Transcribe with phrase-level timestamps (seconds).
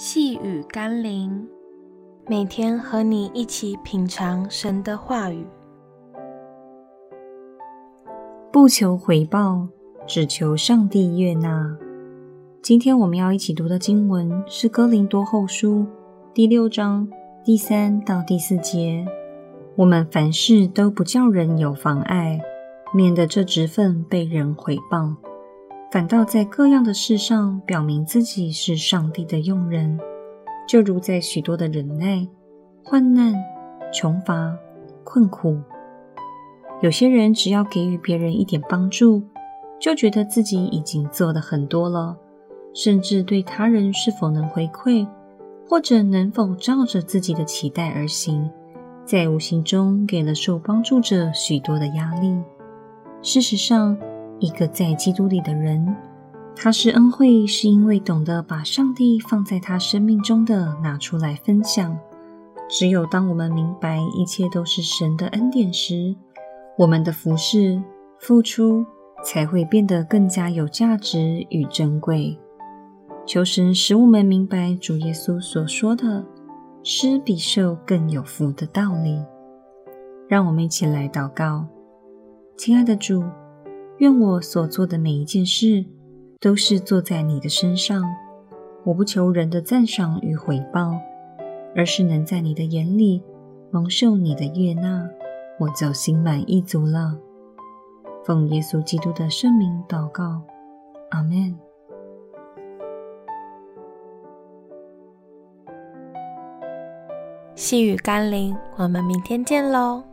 [0.00, 1.44] 细雨甘霖，
[2.28, 5.44] 每天和你一起品尝神的话语，
[8.52, 9.66] 不求回报，
[10.06, 11.76] 只求上帝悦纳。
[12.62, 15.80] 今天我们要一起读的经文是《哥林多后书》
[16.32, 17.08] 第六章
[17.42, 19.04] 第三到第四节。
[19.74, 22.40] 我们凡事都不叫人有妨碍，
[22.94, 25.16] 免得这职分被人毁谤。
[25.90, 29.98] 反倒在各样的事上表明自己是上帝的用人，
[30.68, 32.28] 就如在许多的忍耐、
[32.84, 33.34] 患难、
[33.90, 34.54] 穷乏、
[35.02, 35.58] 困苦。
[36.82, 39.22] 有些人只要给予别人一点帮助，
[39.80, 42.14] 就觉得自己已经做得很多了，
[42.74, 45.08] 甚至对他人是否能回馈，
[45.66, 48.50] 或者能否照着自己的期待而行，
[49.06, 52.36] 在无形中给了受帮助者许多的压力。
[53.22, 53.96] 事实上，
[54.40, 55.96] 一个在基督里的人，
[56.54, 61.98] 他是恩惠，是因为懂得把上帝放在他生命中的拿出来分享。
[62.68, 66.14] 只有当我们明白一切都是神的恩典时，
[66.76, 67.82] 我们的服饰、
[68.20, 68.84] 付出
[69.24, 72.38] 才会变得更加有价值与珍贵。
[73.26, 76.24] 求神使我们明白主耶稣所说的
[76.84, 79.22] “施比受更有福”的道理。
[80.28, 81.66] 让我们一起来祷告，
[82.56, 83.24] 亲爱的主。
[83.98, 85.84] 愿我所做的每一件事，
[86.40, 88.02] 都是做在你的身上。
[88.84, 90.98] 我不求人的赞赏与回报，
[91.74, 93.22] 而是能在你的眼里
[93.70, 95.08] 蒙受你的悦纳，
[95.58, 97.18] 我就心满意足了。
[98.24, 100.42] 奉耶稣基督的圣名祷告，
[101.10, 101.58] 阿门。
[107.56, 110.04] 细雨甘霖，我们明天见喽。